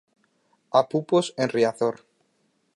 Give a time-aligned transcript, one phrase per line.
[0.81, 1.95] Apupos en Riazor.